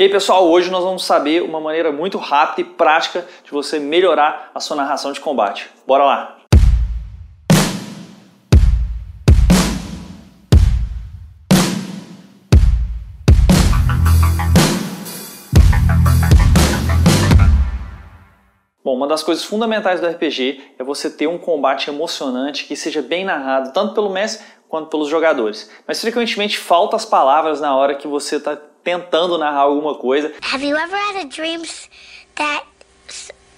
[0.00, 3.78] E aí, pessoal, hoje nós vamos saber uma maneira muito rápida e prática de você
[3.78, 5.68] melhorar a sua narração de combate.
[5.86, 6.38] Bora lá!
[18.82, 23.02] Bom, uma das coisas fundamentais do RPG é você ter um combate emocionante que seja
[23.02, 25.70] bem narrado, tanto pelo mestre quanto pelos jogadores.
[25.86, 30.32] Mas frequentemente faltam as palavras na hora que você está tentando narrar alguma coisa.
[30.42, 31.88] Have you ever had a dreams
[32.36, 32.64] that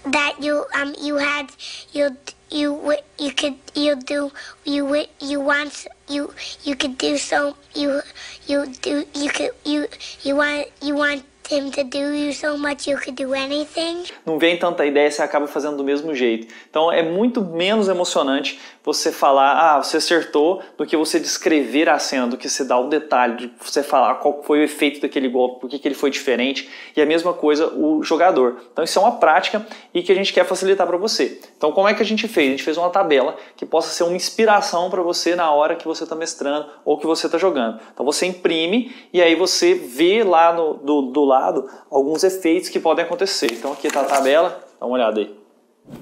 [0.04, 1.48] that you um you had
[1.92, 2.16] you
[2.50, 4.32] you you could you do
[4.64, 6.32] you you want you
[6.64, 8.02] you could do so you
[8.46, 9.86] you do you could you
[10.22, 14.05] you want you want him to do you so much you could do anything.
[14.24, 16.52] Não vem tanta ideia, você acaba fazendo do mesmo jeito.
[16.69, 21.98] Então é muito menos emocionante você falar, ah, você acertou, do que você descrever a
[21.98, 25.28] cena, do que você dar o detalhe, de você falar qual foi o efeito daquele
[25.28, 26.69] golpe, por que ele foi diferente.
[26.97, 28.56] E a mesma coisa o jogador.
[28.73, 31.39] Então isso é uma prática e que a gente quer facilitar para você.
[31.56, 32.48] Então como é que a gente fez?
[32.48, 35.87] A gente fez uma tabela que possa ser uma inspiração para você na hora que
[35.87, 37.78] você está mestrando ou que você está jogando.
[37.92, 41.41] Então você imprime e aí você vê lá no, do, do lado
[41.90, 43.52] alguns efeitos que podem acontecer.
[43.52, 45.42] Então aqui está a tabela, dá uma olhada aí.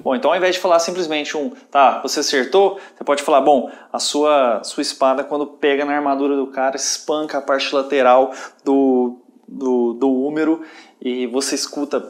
[0.02, 3.70] Bom, então ao invés de falar simplesmente um, tá, você acertou, você pode falar, bom,
[3.92, 9.16] a sua, sua espada quando pega na armadura do cara, espanca a parte lateral do,
[9.48, 10.62] do, do húmero
[11.00, 12.06] e você escuta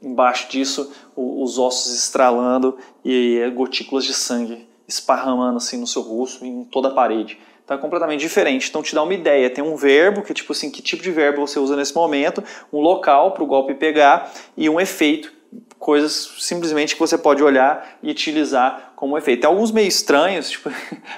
[0.00, 6.48] embaixo disso os ossos estralando e gotículas de sangue esparramando assim no seu rosto e
[6.48, 7.38] em toda a parede.
[7.68, 8.68] É completamente diferente.
[8.68, 9.50] Então te dá uma ideia.
[9.50, 12.80] Tem um verbo, que tipo assim, que tipo de verbo você usa nesse momento, um
[12.80, 15.32] local para o golpe pegar e um efeito,
[15.78, 19.42] coisas simplesmente que você pode olhar e utilizar como efeito.
[19.42, 20.70] Tem alguns meio estranhos, tipo,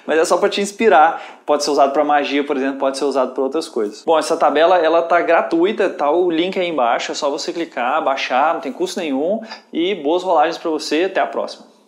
[0.07, 1.41] mas é só para te inspirar.
[1.47, 4.03] Pode ser usado para magia, por exemplo, pode ser usado para outras coisas.
[4.05, 8.03] Bom, essa tabela ela tá gratuita, tá o link aí embaixo, é só você clicar,
[8.05, 9.41] baixar, não tem custo nenhum
[9.73, 11.05] e boas rolagens para você.
[11.05, 11.80] Até a próxima.